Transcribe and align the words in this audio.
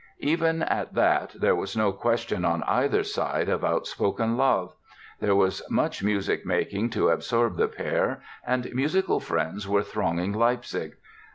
Even 0.17 0.63
at 0.63 0.95
that 0.95 1.35
there 1.39 1.53
was 1.55 1.77
no 1.77 1.91
question 1.91 2.43
on 2.43 2.63
either 2.63 3.03
side 3.03 3.47
of 3.47 3.63
outspoken 3.63 4.35
love. 4.35 4.73
There 5.19 5.35
was 5.35 5.61
much 5.69 6.01
music 6.01 6.43
making 6.43 6.89
to 6.97 7.09
absorb 7.09 7.55
the 7.57 7.67
pair, 7.67 8.23
and 8.43 8.73
musical 8.73 9.19
friends 9.19 9.67
were 9.67 9.83
thronging 9.83 10.33
Leipzig. 10.33 10.93